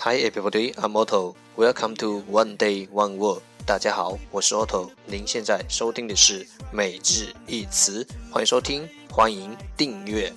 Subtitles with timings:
[0.00, 1.34] Hi everybody, I'm Otto.
[1.56, 3.42] Welcome to One Day One Word.
[3.66, 4.90] 大家好，我是 Otto。
[5.06, 10.32] 您现在收听的是每日一词，欢迎收听，欢迎订阅。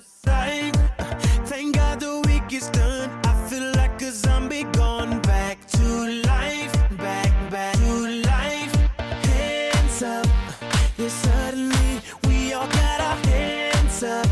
[14.02, 14.31] Up,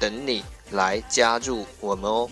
[0.00, 0.42] 等你。
[0.72, 2.30] 来加入我们哦！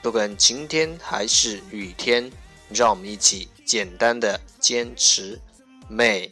[0.00, 2.30] 不管晴天还是雨天，
[2.72, 5.36] 让我们一起简单的坚持
[5.88, 6.30] 每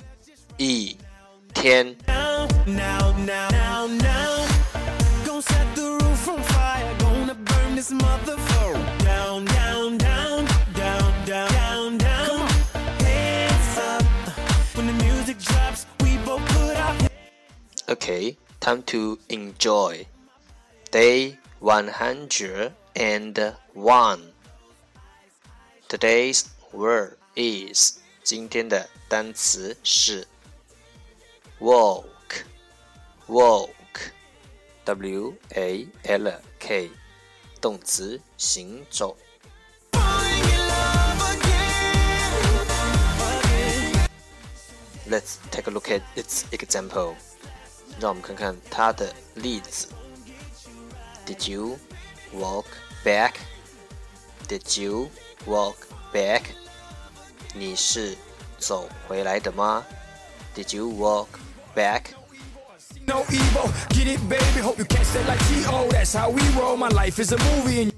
[0.59, 0.97] 一
[1.53, 1.97] 天。
[18.08, 20.08] Okay, time to enjoy.
[20.90, 22.72] Day 101.
[25.90, 30.26] Today's word is 今天的单词是
[31.60, 32.46] walk,
[33.28, 33.68] walk,
[34.86, 36.90] w a l k，
[37.60, 39.18] 动词行走。
[45.06, 47.16] Let's take a look at its example.
[48.00, 49.88] 让我们看看它的例子。
[51.26, 51.78] Did you
[52.34, 52.66] walk
[53.04, 53.36] back?
[54.48, 55.10] Did you
[55.46, 55.76] walk
[56.14, 56.44] back?
[57.54, 58.18] 你是
[58.58, 59.86] 走回来的吗？
[60.56, 61.28] Did you walk
[61.76, 62.08] back?
[63.06, 64.62] No evil, get it, baby.
[64.62, 65.90] Hope you catch that like T.O.
[65.90, 66.78] That's how we roll.
[66.78, 67.92] My life is a movie.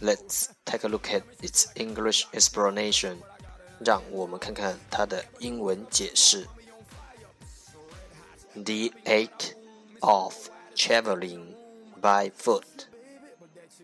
[0.00, 3.16] Let's take a look at its English explanation.
[3.78, 6.46] 让我们看看它的英文解释。
[8.56, 9.54] the act
[10.00, 10.34] of
[10.74, 11.54] traveling
[12.00, 12.86] by foot，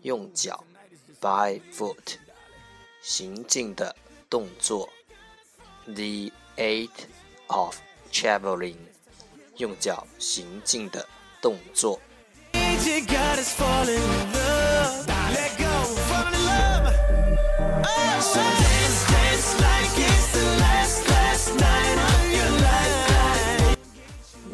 [0.01, 0.63] 用脚
[1.19, 2.17] by foot，
[3.01, 3.95] 行进的
[4.29, 4.89] 动作。
[5.85, 7.07] The act
[7.47, 7.77] of
[8.11, 8.77] traveling，
[9.57, 11.07] 用脚行进的
[11.41, 11.99] 动作。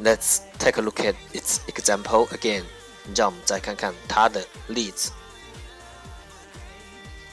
[0.09, 2.63] Let's take a look at its example again.
[3.15, 5.11] 让我们再看看它的例子。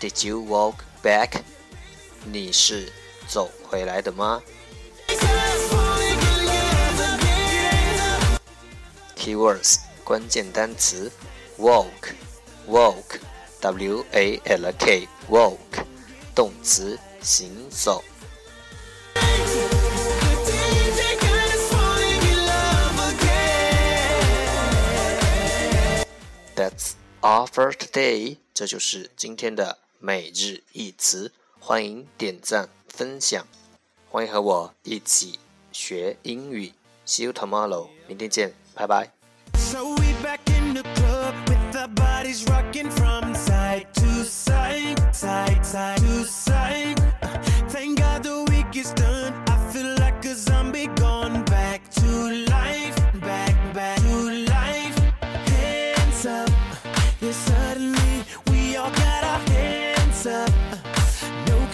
[0.00, 1.40] Did you walk back?
[2.24, 2.92] 你是
[3.26, 4.42] 走回来的吗？
[9.16, 11.10] Keywords 关键单词
[11.58, 12.14] walk
[12.68, 13.20] walk
[13.60, 15.58] w a l k walk
[16.34, 18.02] 动词行走。
[27.29, 28.37] 好，for today。
[28.53, 33.45] 这就是今天的每日一词，欢迎点赞分享，
[34.09, 35.37] 欢迎和我一起
[35.73, 36.71] 学英语。
[37.05, 39.11] see you tomorrow，明天见，拜拜。
[39.57, 42.66] so we back in the club with the bodies rock。